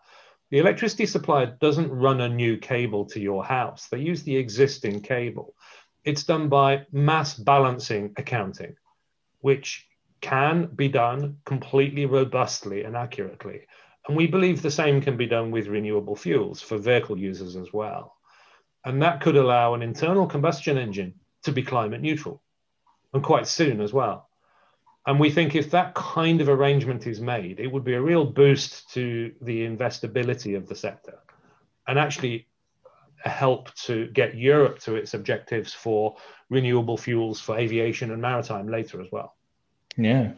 The 0.53 0.60
electricity 0.60 1.07
supplier 1.07 1.57
doesn't 1.60 1.89
run 1.91 2.22
a 2.22 2.29
new 2.29 2.57
cable 2.57 3.05
to 3.05 3.19
your 3.19 3.43
house. 3.43 3.88
They 3.88 3.98
use 3.98 4.22
the 4.22 4.38
existing 4.38 5.01
cable. 5.01 5.55
It's 6.03 6.25
done 6.25 6.48
by 6.48 6.86
mass 6.91 7.33
balancing 7.33 8.13
accounting, 8.17 8.75
which 9.39 9.88
can 10.22 10.67
be 10.67 10.89
done 10.89 11.38
completely 11.43 12.05
robustly 12.05 12.83
and 12.83 12.95
accurately. 12.95 13.62
And 14.07 14.15
we 14.15 14.27
believe 14.27 14.62
the 14.62 14.69
same 14.69 15.01
can 15.01 15.17
be 15.17 15.25
done 15.25 15.50
with 15.50 15.65
renewable 15.65 16.15
fuels 16.15 16.62
for 16.62 16.77
vehicle 16.77 17.17
users 17.17 17.55
as 17.55 17.74
well. 17.74 18.15
And 18.86 19.01
that 19.01 19.22
could 19.22 19.38
allow 19.38 19.74
an 19.74 19.81
internal 19.81 20.27
combustion 20.27 20.77
engine 20.77 21.15
to 21.45 21.51
be 21.51 21.63
climate 21.63 22.01
neutral 22.01 22.43
and 23.12 23.24
quite 23.24 23.48
soon 23.48 23.81
as 23.81 23.91
well. 23.91 24.29
And 25.05 25.19
we 25.19 25.29
think 25.29 25.55
if 25.55 25.72
that 25.72 25.95
kind 25.95 26.39
of 26.39 26.48
arrangement 26.48 27.07
is 27.07 27.19
made, 27.19 27.60
it 27.60 27.67
would 27.67 27.83
be 27.83 27.93
a 27.93 28.01
real 28.01 28.25
boost 28.25 28.89
to 28.93 29.33
the 29.41 29.67
investability 29.67 30.55
of 30.55 30.67
the 30.67 30.75
sector 30.75 31.19
and 31.88 32.00
actually 32.00 32.48
help 33.17 33.74
to 33.75 34.07
get 34.07 34.36
Europe 34.36 34.79
to 34.79 34.95
its 34.95 35.13
objectives 35.13 35.74
for 35.74 36.15
renewable 36.50 36.98
fuels 36.98 37.39
for 37.39 37.57
aviation 37.57 38.12
and 38.12 38.22
maritime 38.22 38.69
later 38.69 39.01
as 39.01 39.07
well. 39.12 39.36
Yeah, 39.98 40.31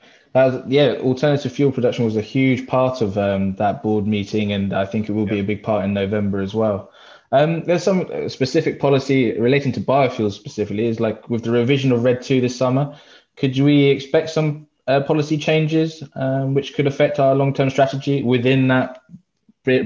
yeah. 0.67 0.95
Alternative 0.99 1.51
fuel 1.51 1.71
production 1.71 2.03
was 2.03 2.17
a 2.17 2.21
huge 2.21 2.67
part 2.67 3.01
of 3.01 3.17
um, 3.17 3.55
that 3.55 3.81
board 3.81 4.05
meeting, 4.05 4.51
and 4.51 4.73
I 4.73 4.85
think 4.85 5.07
it 5.07 5.13
will 5.13 5.25
be 5.25 5.39
a 5.39 5.43
big 5.43 5.63
part 5.63 5.85
in 5.85 5.93
November 5.93 6.41
as 6.41 6.53
well. 6.53 6.91
Um, 7.31 7.63
there's 7.63 7.83
some 7.83 8.29
specific 8.29 8.79
policy 8.79 9.39
relating 9.39 9.71
to 9.73 9.79
biofuels 9.79 10.33
specifically, 10.33 10.87
is 10.87 10.99
like 10.99 11.29
with 11.29 11.43
the 11.43 11.51
revision 11.51 11.91
of 11.91 12.03
RED 12.03 12.21
Two 12.21 12.41
this 12.41 12.55
summer. 12.55 12.97
Could 13.35 13.57
we 13.59 13.85
expect 13.85 14.29
some 14.29 14.67
uh, 14.87 15.01
policy 15.01 15.37
changes 15.37 16.03
um, 16.15 16.53
which 16.53 16.73
could 16.75 16.87
affect 16.87 17.19
our 17.19 17.35
long-term 17.35 17.69
strategy 17.69 18.23
within 18.23 18.67
that 18.67 19.01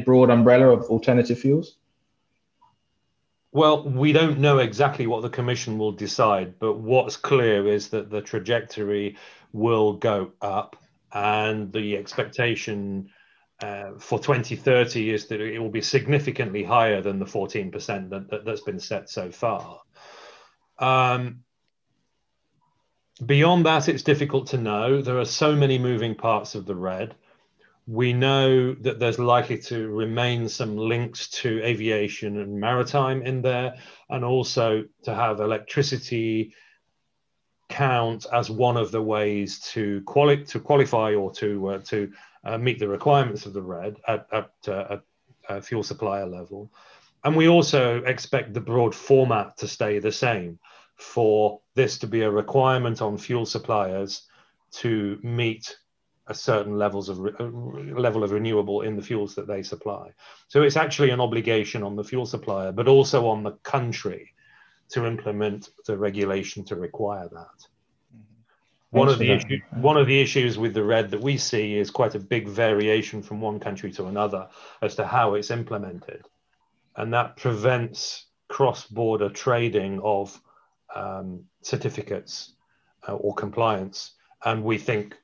broad 0.05 0.29
umbrella 0.29 0.69
of 0.69 0.83
alternative 0.83 1.39
fuels? 1.39 1.77
Well, 3.51 3.89
we 3.89 4.11
don't 4.11 4.39
know 4.39 4.59
exactly 4.59 5.07
what 5.07 5.23
the 5.23 5.29
Commission 5.29 5.79
will 5.79 5.91
decide, 5.91 6.59
but 6.59 6.73
what's 6.73 7.17
clear 7.17 7.67
is 7.67 7.89
that 7.89 8.11
the 8.11 8.21
trajectory 8.21 9.17
will 9.53 9.93
go 9.93 10.33
up, 10.41 10.75
and 11.11 11.73
the 11.73 11.97
expectation 11.97 13.09
uh, 13.63 13.93
for 13.97 14.19
2030 14.19 15.09
is 15.09 15.27
that 15.27 15.41
it 15.41 15.59
will 15.59 15.71
be 15.71 15.81
significantly 15.81 16.63
higher 16.63 17.01
than 17.01 17.17
the 17.17 17.25
14% 17.25 18.09
that, 18.09 18.29
that, 18.29 18.47
has 18.47 18.61
been 18.61 18.79
set 18.79 19.09
so 19.09 19.31
far. 19.31 19.81
Um, 20.77 21.43
Beyond 23.25 23.65
that, 23.65 23.89
it's 23.89 24.03
difficult 24.03 24.47
to 24.47 24.57
know. 24.57 25.01
There 25.01 25.19
are 25.19 25.25
so 25.25 25.53
many 25.53 25.77
moving 25.77 26.15
parts 26.15 26.55
of 26.55 26.65
the 26.65 26.75
RED. 26.75 27.15
We 27.85 28.13
know 28.13 28.73
that 28.75 28.99
there's 28.99 29.19
likely 29.19 29.57
to 29.63 29.89
remain 29.89 30.47
some 30.47 30.77
links 30.77 31.27
to 31.41 31.61
aviation 31.63 32.39
and 32.39 32.59
maritime 32.59 33.21
in 33.23 33.41
there, 33.41 33.75
and 34.09 34.23
also 34.23 34.85
to 35.03 35.13
have 35.13 35.41
electricity 35.41 36.53
count 37.67 38.25
as 38.31 38.49
one 38.49 38.77
of 38.77 38.91
the 38.91 39.01
ways 39.01 39.59
to, 39.59 40.01
quali- 40.03 40.45
to 40.45 40.59
qualify 40.59 41.13
or 41.13 41.31
to, 41.33 41.67
uh, 41.67 41.77
to 41.79 42.11
uh, 42.45 42.57
meet 42.57 42.79
the 42.79 42.87
requirements 42.87 43.45
of 43.45 43.53
the 43.53 43.61
RED 43.61 43.97
at, 44.07 44.27
at, 44.31 44.51
uh, 44.67 44.97
at 45.49 45.65
fuel 45.65 45.83
supplier 45.83 46.25
level. 46.25 46.71
And 47.25 47.35
we 47.35 47.49
also 47.49 47.97
expect 48.03 48.53
the 48.53 48.61
broad 48.61 48.95
format 48.95 49.57
to 49.57 49.67
stay 49.67 49.99
the 49.99 50.11
same 50.11 50.57
for 50.99 51.61
this 51.75 51.97
to 51.99 52.07
be 52.07 52.21
a 52.21 52.29
requirement 52.29 53.01
on 53.01 53.17
fuel 53.17 53.45
suppliers 53.45 54.23
to 54.71 55.17
meet 55.23 55.77
a 56.27 56.33
certain 56.33 56.77
levels 56.77 57.09
of 57.09 57.19
re- 57.19 57.31
uh, 57.39 57.45
level 57.99 58.23
of 58.23 58.31
renewable 58.31 58.81
in 58.81 58.95
the 58.95 59.01
fuels 59.01 59.33
that 59.33 59.47
they 59.47 59.63
supply. 59.63 60.11
So 60.49 60.61
it's 60.61 60.75
actually 60.75 61.09
an 61.09 61.21
obligation 61.21 61.83
on 61.83 61.95
the 61.95 62.03
fuel 62.03 62.25
supplier, 62.25 62.71
but 62.71 62.87
also 62.87 63.27
on 63.27 63.43
the 63.43 63.53
country 63.63 64.33
to 64.89 65.05
implement 65.05 65.69
the 65.87 65.97
regulation 65.97 66.63
to 66.65 66.75
require 66.75 67.29
that. 67.29 67.59
Mm-hmm. 68.13 68.97
One 68.97 69.07
of 69.07 69.19
the 69.19 69.31
issue, 69.31 69.59
one 69.71 69.97
of 69.97 70.05
the 70.05 70.21
issues 70.21 70.57
with 70.57 70.73
the 70.73 70.83
RED 70.83 71.11
that 71.11 71.21
we 71.21 71.37
see 71.37 71.77
is 71.77 71.89
quite 71.89 72.13
a 72.13 72.19
big 72.19 72.47
variation 72.47 73.23
from 73.23 73.39
one 73.41 73.59
country 73.59 73.91
to 73.93 74.05
another 74.07 74.49
as 74.81 74.95
to 74.95 75.07
how 75.07 75.35
it's 75.35 75.49
implemented, 75.49 76.27
and 76.97 77.13
that 77.13 77.37
prevents 77.37 78.25
cross-border 78.49 79.29
trading 79.29 80.01
of 80.03 80.39
um, 80.95 81.45
certificates 81.61 82.53
uh, 83.07 83.13
or 83.13 83.33
compliance. 83.33 84.11
And 84.43 84.63
we 84.63 84.77
think 84.77 85.15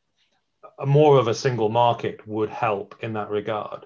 more 0.85 1.17
of 1.17 1.27
a 1.27 1.33
single 1.33 1.69
market 1.69 2.25
would 2.27 2.49
help 2.49 2.95
in 3.01 3.13
that 3.13 3.29
regard. 3.29 3.85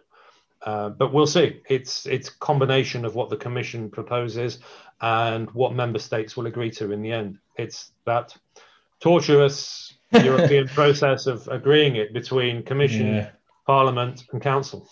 Uh, 0.62 0.89
but 0.89 1.13
we'll 1.13 1.27
see. 1.27 1.62
It's 1.69 2.05
it's 2.05 2.29
combination 2.29 3.05
of 3.05 3.15
what 3.15 3.29
the 3.29 3.38
Commission 3.38 3.89
proposes 3.89 4.59
and 5.00 5.50
what 5.51 5.74
member 5.74 6.00
states 6.00 6.36
will 6.36 6.48
agree 6.48 6.71
to 6.71 6.91
in 6.91 7.01
the 7.01 7.13
end. 7.13 7.38
It's 7.57 7.91
that 8.05 8.36
tortuous 9.00 9.93
European 10.12 10.67
process 10.67 11.27
of 11.27 11.48
agreeing 11.48 11.95
it 11.95 12.13
between 12.13 12.63
Commission, 12.63 13.15
yeah. 13.15 13.29
Parliament, 13.65 14.25
and 14.33 14.41
Council. 14.41 14.89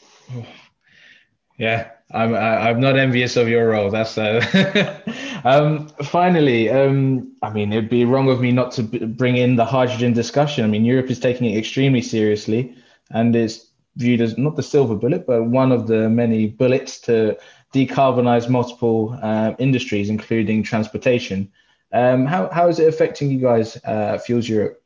Yeah, 1.57 1.91
I'm 2.11 2.33
I'm 2.35 2.79
not 2.79 2.97
envious 2.97 3.35
of 3.35 3.49
your 3.49 3.69
role. 3.69 3.91
That's 3.91 4.17
uh... 4.17 5.01
um, 5.43 5.89
finally. 6.03 6.69
Um, 6.69 7.35
I 7.41 7.51
mean, 7.51 7.73
it'd 7.73 7.89
be 7.89 8.05
wrong 8.05 8.29
of 8.29 8.39
me 8.39 8.51
not 8.51 8.71
to 8.73 8.83
b- 8.83 9.05
bring 9.05 9.35
in 9.37 9.57
the 9.57 9.65
hydrogen 9.65 10.13
discussion. 10.13 10.63
I 10.63 10.67
mean, 10.67 10.85
Europe 10.85 11.09
is 11.09 11.19
taking 11.19 11.51
it 11.51 11.57
extremely 11.57 12.01
seriously, 12.01 12.75
and 13.11 13.35
is 13.35 13.69
viewed 13.97 14.21
as 14.21 14.37
not 14.37 14.55
the 14.55 14.63
silver 14.63 14.95
bullet, 14.95 15.27
but 15.27 15.43
one 15.43 15.71
of 15.71 15.87
the 15.87 16.07
many 16.09 16.47
bullets 16.47 16.99
to 17.01 17.37
decarbonize 17.73 18.49
multiple 18.49 19.17
uh, 19.21 19.53
industries, 19.59 20.09
including 20.09 20.63
transportation. 20.63 21.51
Um, 21.91 22.25
how 22.25 22.49
how 22.49 22.69
is 22.69 22.79
it 22.79 22.87
affecting 22.87 23.31
you 23.31 23.39
guys, 23.39 23.77
uh, 23.83 24.17
Fuels 24.19 24.47
Europe? 24.47 24.81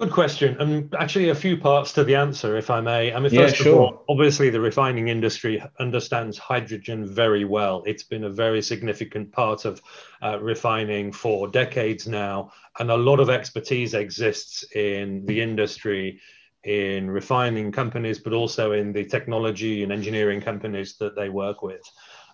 Good 0.00 0.12
question, 0.12 0.56
and 0.60 0.94
actually 0.94 1.28
a 1.28 1.34
few 1.34 1.58
parts 1.58 1.92
to 1.92 2.04
the 2.04 2.14
answer, 2.14 2.56
if 2.56 2.70
I 2.70 2.80
may. 2.80 3.12
I 3.12 3.20
mean, 3.20 3.30
first 3.30 3.58
yeah, 3.58 3.64
sure. 3.64 3.72
of 3.74 3.78
all, 3.80 4.04
obviously 4.08 4.48
the 4.48 4.58
refining 4.58 5.08
industry 5.08 5.62
understands 5.78 6.38
hydrogen 6.38 7.06
very 7.06 7.44
well. 7.44 7.82
It's 7.84 8.04
been 8.04 8.24
a 8.24 8.30
very 8.30 8.62
significant 8.62 9.30
part 9.30 9.66
of 9.66 9.82
uh, 10.22 10.40
refining 10.40 11.12
for 11.12 11.48
decades 11.48 12.08
now, 12.08 12.50
and 12.78 12.90
a 12.90 12.96
lot 12.96 13.20
of 13.20 13.28
expertise 13.28 13.92
exists 13.92 14.64
in 14.74 15.26
the 15.26 15.38
industry, 15.38 16.18
in 16.64 17.10
refining 17.10 17.70
companies, 17.70 18.20
but 18.20 18.32
also 18.32 18.72
in 18.72 18.94
the 18.94 19.04
technology 19.04 19.82
and 19.82 19.92
engineering 19.92 20.40
companies 20.40 20.96
that 20.96 21.14
they 21.14 21.28
work 21.28 21.60
with. 21.60 21.82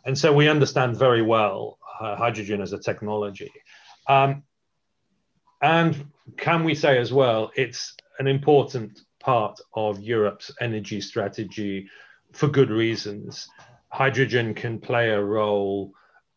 And 0.05 0.17
so 0.17 0.33
we 0.33 0.49
understand 0.49 0.97
very 0.97 1.23
well 1.23 1.79
uh, 2.01 2.15
hydrogen 2.15 2.61
as 2.61 2.73
a 2.73 2.79
technology. 2.79 3.51
Um, 4.09 4.45
and 5.61 6.13
can 6.37 6.65
we 6.65 6.75
say 6.75 6.99
as 6.99 7.13
well, 7.13 7.51
it's 7.57 7.95
an 8.19 8.27
important 8.27 9.01
part 9.21 9.59
of 9.75 10.01
Europe's 10.01 10.51
energy 10.61 11.01
strategy 11.01 11.89
for 12.33 12.49
good 12.49 12.71
reasons. 12.71 13.49
Hydrogen 13.89 14.55
can 14.55 14.79
play 14.79 15.11
a 15.11 15.23
role 15.23 15.93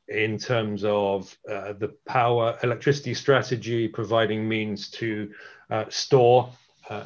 in 0.08 0.38
terms 0.38 0.84
of 0.84 1.36
uh, 1.50 1.74
the 1.74 1.94
power 2.08 2.58
electricity 2.64 3.14
strategy, 3.14 3.88
providing 3.88 4.48
means 4.48 4.90
to 4.90 5.32
uh, 5.70 5.86
store 5.90 6.52
uh, 6.90 7.06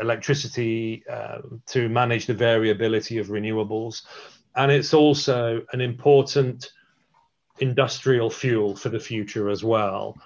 electricity 0.00 1.04
uh, 1.08 1.38
to 1.66 1.88
manage 1.88 2.26
the 2.26 2.34
variability 2.34 3.18
of 3.18 3.28
renewables. 3.28 4.02
And 4.56 4.70
it's 4.70 4.92
also 4.92 5.62
an 5.72 5.80
important 5.80 6.70
industrial 7.60 8.28
fuel 8.30 8.76
for 8.76 8.88
the 8.88 9.00
future 9.00 9.48
as 9.48 9.62
well 9.62 10.16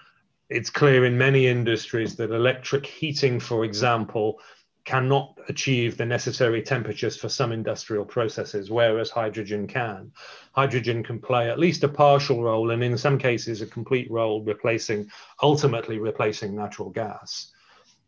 it's 0.48 0.70
clear 0.70 1.04
in 1.04 1.18
many 1.18 1.46
industries 1.46 2.16
that 2.16 2.30
electric 2.30 2.86
heating, 2.86 3.40
for 3.40 3.64
example, 3.64 4.40
cannot 4.84 5.36
achieve 5.48 5.96
the 5.96 6.06
necessary 6.06 6.62
temperatures 6.62 7.16
for 7.16 7.28
some 7.28 7.50
industrial 7.50 8.04
processes, 8.04 8.70
whereas 8.70 9.10
hydrogen 9.10 9.66
can. 9.66 10.12
Hydrogen 10.52 11.02
can 11.02 11.20
play 11.20 11.50
at 11.50 11.58
least 11.58 11.82
a 11.82 11.88
partial 11.88 12.42
role, 12.42 12.70
and 12.70 12.84
in 12.84 12.96
some 12.96 13.18
cases, 13.18 13.60
a 13.60 13.66
complete 13.66 14.08
role, 14.10 14.44
replacing, 14.44 15.10
ultimately 15.42 15.98
replacing 15.98 16.54
natural 16.54 16.90
gas. 16.90 17.52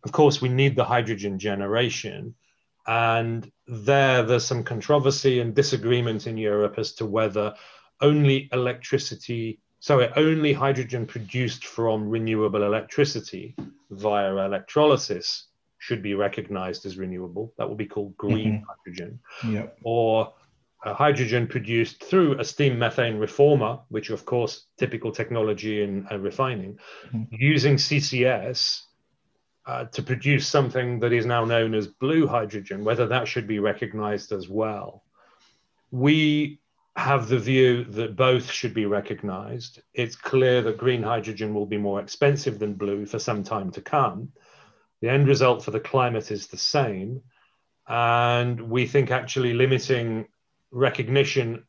Of 0.04 0.12
course, 0.12 0.40
we 0.40 0.48
need 0.48 0.76
the 0.76 0.84
hydrogen 0.84 1.40
generation. 1.40 2.36
And 2.86 3.50
there, 3.66 4.22
there's 4.22 4.46
some 4.46 4.62
controversy 4.62 5.40
and 5.40 5.54
disagreement 5.54 6.28
in 6.28 6.38
Europe 6.38 6.78
as 6.78 6.92
to 6.94 7.06
whether 7.06 7.54
only 8.00 8.48
electricity 8.52 9.58
so 9.80 10.08
only 10.16 10.52
hydrogen 10.52 11.06
produced 11.06 11.64
from 11.66 12.08
renewable 12.08 12.64
electricity 12.64 13.54
via 13.90 14.34
electrolysis 14.36 15.46
should 15.78 16.02
be 16.02 16.14
recognized 16.14 16.84
as 16.84 16.98
renewable. 16.98 17.52
That 17.56 17.68
will 17.68 17.76
be 17.76 17.86
called 17.86 18.16
green 18.16 18.54
mm-hmm. 18.54 18.64
hydrogen. 18.68 19.20
Yep. 19.46 19.78
Or 19.84 20.34
uh, 20.84 20.94
hydrogen 20.94 21.46
produced 21.46 22.02
through 22.02 22.38
a 22.38 22.44
steam 22.44 22.78
methane 22.78 23.18
reformer, 23.18 23.78
which 23.88 24.10
of 24.10 24.24
course 24.24 24.66
typical 24.78 25.12
technology 25.12 25.82
in 25.82 26.06
uh, 26.10 26.18
refining, 26.18 26.78
mm-hmm. 27.06 27.22
using 27.30 27.76
CCS 27.76 28.82
uh, 29.66 29.84
to 29.86 30.02
produce 30.02 30.46
something 30.46 30.98
that 31.00 31.12
is 31.12 31.26
now 31.26 31.44
known 31.44 31.74
as 31.74 31.86
blue 31.86 32.26
hydrogen, 32.26 32.84
whether 32.84 33.06
that 33.06 33.28
should 33.28 33.46
be 33.46 33.58
recognized 33.58 34.32
as 34.32 34.48
well. 34.48 35.04
We 35.90 36.60
have 36.98 37.28
the 37.28 37.38
view 37.38 37.84
that 37.84 38.16
both 38.16 38.50
should 38.50 38.74
be 38.74 38.84
recognized. 38.84 39.80
It's 39.94 40.16
clear 40.16 40.62
that 40.62 40.78
green 40.78 41.02
hydrogen 41.02 41.54
will 41.54 41.64
be 41.64 41.78
more 41.78 42.00
expensive 42.00 42.58
than 42.58 42.74
blue 42.74 43.06
for 43.06 43.20
some 43.20 43.44
time 43.44 43.70
to 43.72 43.80
come. 43.80 44.32
The 45.00 45.08
end 45.08 45.28
result 45.28 45.64
for 45.64 45.70
the 45.70 45.78
climate 45.78 46.32
is 46.32 46.48
the 46.48 46.56
same. 46.56 47.22
And 47.86 48.60
we 48.68 48.86
think 48.86 49.12
actually 49.12 49.54
limiting 49.54 50.26
recognition 50.72 51.64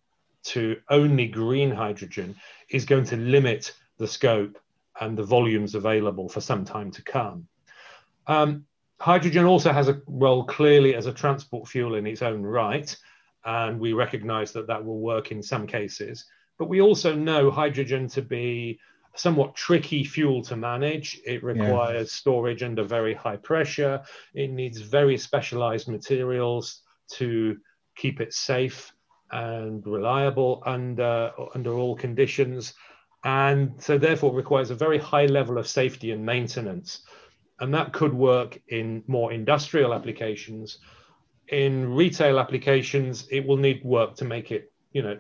to 0.46 0.78
only 0.90 1.28
green 1.28 1.70
hydrogen 1.70 2.36
is 2.72 2.86
going 2.86 3.06
to 3.06 3.16
limit 3.16 3.72
the 4.00 4.08
scope 4.08 4.58
and 5.00 5.16
the 5.16 5.24
volumes 5.24 5.76
available 5.76 6.28
for 6.28 6.42
some 6.42 6.66
time 6.66 6.90
to 6.92 7.04
come. 7.04 7.48
Um, 8.26 8.66
hydrogen 9.00 9.46
also 9.46 9.72
has 9.72 9.90
a 9.90 10.02
role 10.08 10.44
clearly 10.44 10.96
as 10.96 11.06
a 11.06 11.14
transport 11.14 11.68
fuel 11.68 11.94
in 11.96 12.08
its 12.08 12.24
own 12.24 12.42
right, 12.42 12.96
and 13.46 13.80
we 13.80 13.94
recognize 13.94 14.52
that 14.54 14.68
that 14.68 14.84
will 14.84 15.00
work 15.00 15.32
in 15.32 15.42
some 15.42 15.66
cases. 15.68 16.26
But 16.58 16.70
we 16.70 16.82
also 16.82 17.16
know 17.16 17.50
hydrogen 17.50 18.08
to 18.10 18.22
be 18.22 18.80
a 19.16 19.20
somewhat 19.20 19.56
tricky 19.56 20.04
fuel 20.04 20.42
to 20.44 20.56
manage. 20.56 21.20
It 21.26 21.44
requires 21.44 22.10
yeah. 22.10 22.18
storage 22.18 22.64
under 22.64 22.84
very 22.84 23.14
high 23.14 23.38
pressure. 23.38 24.02
It 24.34 24.52
needs 24.52 24.80
very 24.80 25.18
specialized 25.18 25.88
materials 25.88 26.82
to 27.14 27.58
keep 27.96 28.22
it 28.22 28.34
safe 28.34 28.94
and 29.32 29.86
reliable 29.86 30.62
under, 30.66 31.32
under 31.56 31.74
all 31.74 31.96
conditions. 31.96 32.74
And 33.24 33.74
so, 33.82 33.98
therefore, 33.98 34.34
requires 34.34 34.70
a 34.72 34.76
very 34.76 34.98
high 34.98 35.26
level 35.26 35.58
of 35.58 35.68
safety 35.68 36.12
and 36.12 36.26
maintenance 36.26 37.04
and 37.60 37.74
that 37.74 37.94
could 37.94 38.14
work 38.14 38.60
in 38.68 39.04
more 39.08 39.32
industrial 39.32 39.94
applications. 39.94 40.80
In 41.52 41.94
retail 41.94 42.40
applications, 42.40 43.28
it 43.32 43.46
will 43.46 43.58
need 43.58 43.84
work 43.84 44.16
to 44.18 44.26
make 44.26 44.52
it, 44.52 44.72
you 44.92 45.02
know, 45.02 45.18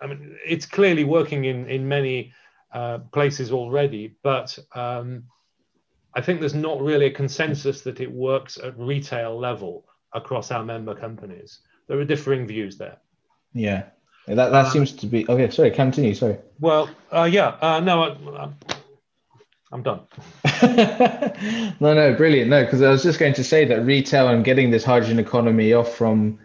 I 0.00 0.06
mean, 0.06 0.36
it's 0.46 0.66
clearly 0.66 1.04
working 1.04 1.44
in, 1.44 1.68
in 1.68 1.88
many 1.88 2.32
uh, 2.72 2.98
places 3.12 3.52
already, 3.52 4.14
but 4.22 4.58
um, 4.74 5.24
I 6.14 6.20
think 6.20 6.40
there's 6.40 6.54
not 6.54 6.80
really 6.80 7.06
a 7.06 7.10
consensus 7.10 7.82
that 7.82 8.00
it 8.00 8.10
works 8.10 8.58
at 8.58 8.78
retail 8.78 9.38
level 9.38 9.84
across 10.12 10.50
our 10.50 10.64
member 10.64 10.94
companies. 10.94 11.60
There 11.86 11.98
are 11.98 12.04
differing 12.04 12.46
views 12.46 12.78
there. 12.78 12.98
Yeah, 13.52 13.84
that, 14.26 14.36
that 14.36 14.52
uh, 14.52 14.70
seems 14.70 14.92
to 14.92 15.06
be 15.06 15.28
okay. 15.28 15.50
Sorry, 15.50 15.70
continue. 15.70 16.14
Sorry. 16.14 16.36
Well, 16.60 16.90
uh, 17.10 17.28
yeah, 17.30 17.56
uh, 17.60 17.80
no, 17.80 18.02
I, 18.02 18.50
I'm 19.70 19.82
done. 19.82 20.00
no, 21.80 21.94
no, 21.94 22.14
brilliant. 22.14 22.48
No, 22.50 22.64
because 22.64 22.80
I 22.80 22.90
was 22.90 23.02
just 23.02 23.18
going 23.18 23.34
to 23.34 23.44
say 23.44 23.64
that 23.66 23.84
retail 23.84 24.28
and 24.28 24.44
getting 24.44 24.70
this 24.70 24.84
hydrogen 24.84 25.18
economy 25.18 25.72
off 25.72 25.94
from 25.94 26.38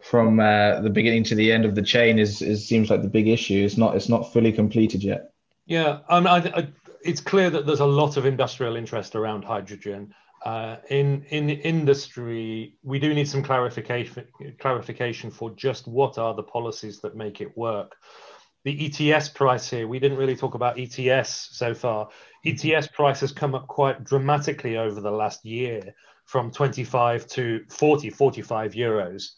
from 0.00 0.40
uh, 0.40 0.80
the 0.80 0.90
beginning 0.90 1.22
to 1.22 1.34
the 1.36 1.52
end 1.52 1.64
of 1.64 1.76
the 1.76 1.82
chain 1.82 2.18
is, 2.18 2.42
is 2.42 2.66
seems 2.66 2.90
like 2.90 3.02
the 3.02 3.08
big 3.08 3.28
issue. 3.28 3.64
It's 3.64 3.76
not 3.76 3.94
it's 3.94 4.08
not 4.08 4.32
fully 4.32 4.52
completed 4.52 5.04
yet. 5.04 5.32
Yeah, 5.66 5.98
um, 6.08 6.26
I, 6.26 6.38
I, 6.38 6.68
it's 7.04 7.20
clear 7.20 7.50
that 7.50 7.66
there's 7.66 7.80
a 7.80 7.86
lot 7.86 8.16
of 8.16 8.26
industrial 8.26 8.76
interest 8.76 9.14
around 9.14 9.44
hydrogen. 9.44 10.14
Uh, 10.44 10.76
in 10.88 11.24
in 11.28 11.50
industry, 11.50 12.78
we 12.82 12.98
do 12.98 13.12
need 13.12 13.28
some 13.28 13.42
clarification 13.42 14.26
clarification 14.58 15.30
for 15.30 15.50
just 15.50 15.86
what 15.86 16.16
are 16.16 16.34
the 16.34 16.42
policies 16.42 17.00
that 17.00 17.14
make 17.14 17.42
it 17.42 17.56
work 17.56 17.96
the 18.64 19.12
ETS 19.12 19.28
price 19.28 19.68
here, 19.68 19.88
we 19.88 19.98
didn't 19.98 20.18
really 20.18 20.36
talk 20.36 20.54
about 20.54 20.78
ETS 20.78 21.48
so 21.52 21.74
far. 21.74 22.08
ETS 22.44 22.88
price 22.88 23.20
has 23.20 23.32
come 23.32 23.54
up 23.54 23.66
quite 23.68 24.04
dramatically 24.04 24.76
over 24.76 25.00
the 25.00 25.10
last 25.10 25.44
year 25.44 25.94
from 26.24 26.50
25 26.50 27.26
to 27.28 27.64
40, 27.68 28.10
45 28.10 28.72
euros. 28.72 29.30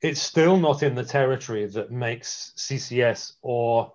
It's 0.00 0.20
still 0.20 0.56
not 0.56 0.82
in 0.82 0.94
the 0.94 1.04
territory 1.04 1.66
that 1.66 1.92
makes 1.92 2.52
CCS 2.56 3.34
or 3.42 3.92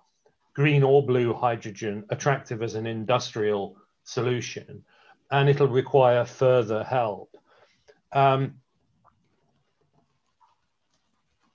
green 0.54 0.82
or 0.82 1.04
blue 1.04 1.34
hydrogen 1.34 2.04
attractive 2.10 2.62
as 2.62 2.74
an 2.74 2.86
industrial 2.86 3.76
solution, 4.04 4.84
and 5.30 5.48
it'll 5.48 5.68
require 5.68 6.24
further 6.24 6.82
help. 6.84 7.36
Um, 8.12 8.54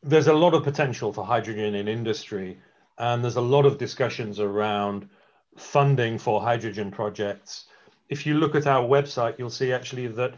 there's 0.03 0.27
a 0.27 0.33
lot 0.33 0.53
of 0.53 0.63
potential 0.63 1.11
for 1.11 1.25
hydrogen 1.25 1.75
in 1.75 1.87
industry 1.87 2.59
and 2.97 3.23
there's 3.23 3.37
a 3.37 3.41
lot 3.41 3.65
of 3.65 3.77
discussions 3.77 4.39
around 4.39 5.09
funding 5.57 6.17
for 6.17 6.41
hydrogen 6.41 6.91
projects. 6.91 7.65
If 8.09 8.25
you 8.25 8.35
look 8.35 8.55
at 8.55 8.67
our 8.67 8.83
website, 8.83 9.39
you'll 9.39 9.49
see 9.49 9.71
actually 9.71 10.07
that 10.07 10.35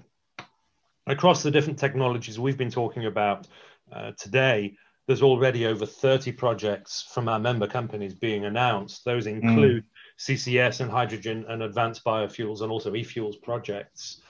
across 1.07 1.43
the 1.43 1.51
different 1.51 1.79
technologies 1.79 2.39
we've 2.39 2.57
been 2.57 2.71
talking 2.71 3.05
about 3.05 3.47
uh, 3.91 4.11
today, 4.17 4.75
there's 5.07 5.21
already 5.21 5.67
over 5.67 5.85
30 5.85 6.31
projects 6.31 7.07
from 7.13 7.29
our 7.29 7.39
member 7.39 7.67
companies 7.67 8.13
being 8.13 8.45
announced. 8.45 9.05
Those 9.05 9.25
mm. 9.25 9.41
include 9.41 9.83
mm. 9.83 9.87
CCS 10.19 10.81
and 10.81 10.89
hydrogen 10.89 11.45
and 11.47 11.63
advanced 11.63 12.03
biofuels 12.03 12.61
and 12.61 12.71
also 12.71 12.95
e-fuels 12.95 13.37
projects. 13.37 14.21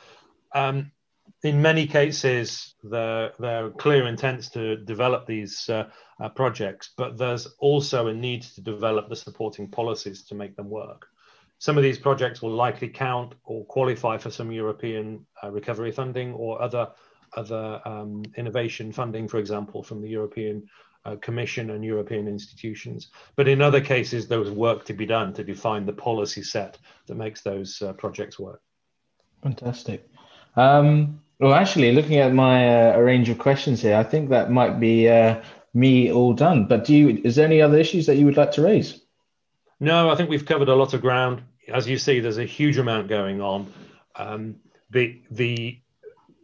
Um, 0.53 0.91
in 1.43 1.61
many 1.61 1.85
cases, 1.85 2.75
there, 2.83 3.31
there 3.39 3.65
are 3.65 3.69
clear 3.69 4.07
intents 4.07 4.49
to 4.51 4.77
develop 4.77 5.25
these 5.25 5.69
uh, 5.69 5.89
uh, 6.19 6.29
projects, 6.29 6.91
but 6.97 7.17
there's 7.17 7.47
also 7.59 8.07
a 8.07 8.13
need 8.13 8.41
to 8.43 8.61
develop 8.61 9.09
the 9.09 9.15
supporting 9.15 9.69
policies 9.69 10.23
to 10.23 10.35
make 10.35 10.55
them 10.55 10.69
work. 10.69 11.07
Some 11.59 11.77
of 11.77 11.83
these 11.83 11.99
projects 11.99 12.41
will 12.41 12.51
likely 12.51 12.89
count 12.89 13.35
or 13.43 13.65
qualify 13.65 14.17
for 14.17 14.29
some 14.29 14.51
European 14.51 15.25
uh, 15.43 15.51
recovery 15.51 15.91
funding 15.91 16.33
or 16.33 16.61
other 16.61 16.89
other 17.35 17.81
um, 17.85 18.23
innovation 18.37 18.93
funding, 18.93 19.27
for 19.27 19.39
example, 19.39 19.83
from 19.83 20.01
the 20.01 20.07
European 20.07 20.65
uh, 21.03 21.15
Commission 21.21 21.71
and 21.71 21.83
European 21.83 22.27
institutions. 22.27 23.09
But 23.35 23.47
in 23.47 23.61
other 23.61 23.81
cases, 23.81 24.27
there 24.27 24.39
was 24.39 24.51
work 24.51 24.85
to 24.85 24.93
be 24.93 25.05
done 25.05 25.33
to 25.33 25.43
define 25.43 25.85
the 25.85 25.93
policy 25.93 26.43
set 26.43 26.77
that 27.07 27.15
makes 27.15 27.41
those 27.41 27.81
uh, 27.81 27.91
projects 27.93 28.39
work. 28.39 28.61
Fantastic. 29.43 30.07
Um, 30.55 31.21
well, 31.39 31.53
actually, 31.53 31.91
looking 31.91 32.17
at 32.17 32.33
my 32.33 32.93
uh, 32.93 32.97
range 32.99 33.29
of 33.29 33.39
questions 33.39 33.81
here, 33.81 33.97
I 33.97 34.03
think 34.03 34.29
that 34.29 34.51
might 34.51 34.79
be 34.79 35.09
uh, 35.09 35.41
me 35.73 36.11
all 36.11 36.33
done. 36.33 36.65
But 36.65 36.85
do 36.85 36.95
you? 36.95 37.21
Is 37.23 37.35
there 37.35 37.45
any 37.45 37.61
other 37.61 37.77
issues 37.77 38.05
that 38.05 38.15
you 38.15 38.25
would 38.25 38.37
like 38.37 38.51
to 38.53 38.61
raise? 38.61 39.01
No, 39.79 40.09
I 40.09 40.15
think 40.15 40.29
we've 40.29 40.45
covered 40.45 40.69
a 40.69 40.75
lot 40.75 40.93
of 40.93 41.01
ground. 41.01 41.43
As 41.67 41.87
you 41.87 41.97
see, 41.97 42.19
there's 42.19 42.37
a 42.37 42.45
huge 42.45 42.77
amount 42.77 43.09
going 43.09 43.41
on. 43.41 43.71
Um, 44.15 44.55
the 44.91 45.21
the 45.29 45.79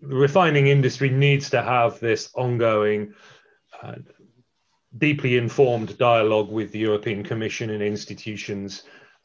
refining 0.02 0.68
industry 0.68 1.10
needs 1.10 1.50
to 1.52 1.62
have 1.62 2.00
this 2.00 2.30
ongoing, 2.34 3.14
uh, 3.82 3.96
deeply 4.98 5.38
informed 5.38 5.98
dialogue 5.98 6.52
with 6.52 6.72
the 6.72 6.80
European 6.80 7.24
Commission 7.24 7.70
and 7.70 7.82
institutions. 7.82 8.84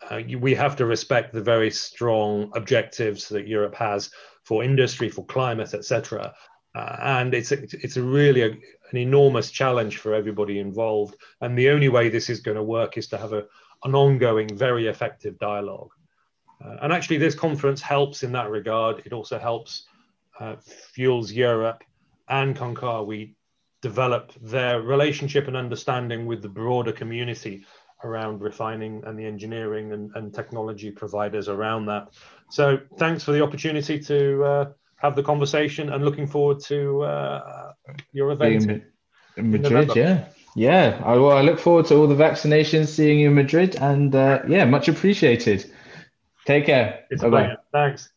Uh, 0.08 0.20
we 0.38 0.54
have 0.54 0.76
to 0.76 0.86
respect 0.86 1.32
the 1.32 1.40
very 1.40 1.70
strong 1.70 2.52
objectives 2.54 3.28
that 3.30 3.48
Europe 3.48 3.74
has 3.74 4.10
for 4.46 4.62
industry, 4.62 5.08
for 5.08 5.24
climate, 5.26 5.74
etc. 5.74 6.32
Uh, 6.74 6.96
and 7.02 7.34
it's 7.34 7.52
a, 7.52 7.62
it's 7.62 7.96
a 7.96 8.02
really 8.02 8.42
a, 8.42 8.50
an 8.50 8.96
enormous 8.96 9.50
challenge 9.50 9.98
for 9.98 10.14
everybody 10.14 10.60
involved. 10.60 11.16
And 11.40 11.58
the 11.58 11.70
only 11.70 11.88
way 11.88 12.08
this 12.08 12.30
is 12.30 12.40
going 12.40 12.56
to 12.56 12.62
work 12.62 12.96
is 12.96 13.08
to 13.08 13.18
have 13.18 13.32
a, 13.32 13.44
an 13.84 13.94
ongoing, 13.94 14.56
very 14.56 14.86
effective 14.86 15.38
dialogue. 15.38 15.90
Uh, 16.64 16.76
and 16.82 16.92
actually, 16.92 17.18
this 17.18 17.34
conference 17.34 17.82
helps 17.82 18.22
in 18.22 18.32
that 18.32 18.50
regard. 18.50 19.02
It 19.04 19.12
also 19.12 19.38
helps 19.38 19.86
uh, 20.38 20.56
Fuels 20.92 21.32
Europe 21.32 21.82
and 22.28 22.56
Concawe 22.56 23.34
develop 23.82 24.32
their 24.40 24.80
relationship 24.80 25.48
and 25.48 25.56
understanding 25.56 26.24
with 26.24 26.40
the 26.40 26.48
broader 26.48 26.92
community 26.92 27.64
around 28.04 28.42
refining 28.42 29.02
and 29.06 29.18
the 29.18 29.24
engineering 29.24 29.92
and, 29.92 30.10
and 30.14 30.34
technology 30.34 30.90
providers 30.90 31.48
around 31.48 31.86
that. 31.86 32.08
So 32.50 32.78
thanks 32.98 33.24
for 33.24 33.32
the 33.32 33.42
opportunity 33.42 33.98
to 33.98 34.44
uh, 34.44 34.64
have 34.96 35.16
the 35.16 35.22
conversation 35.22 35.92
and 35.92 36.04
looking 36.04 36.26
forward 36.26 36.60
to 36.64 37.02
uh, 37.02 37.72
your 38.12 38.30
event 38.32 38.64
in, 38.64 38.84
in 39.36 39.50
Madrid. 39.50 39.90
In 39.90 39.96
yeah, 39.96 40.24
yeah. 40.54 41.02
I, 41.04 41.16
well, 41.16 41.36
I 41.36 41.42
look 41.42 41.58
forward 41.58 41.86
to 41.86 41.96
all 41.96 42.06
the 42.06 42.14
vaccinations, 42.14 42.88
seeing 42.88 43.20
you 43.20 43.28
in 43.28 43.34
Madrid, 43.34 43.76
and 43.76 44.14
uh, 44.14 44.42
yeah, 44.48 44.64
much 44.64 44.88
appreciated. 44.88 45.70
Take 46.44 46.66
care. 46.66 47.04
It's 47.10 47.22
Bye-bye. 47.22 47.56
Thanks. 47.72 48.10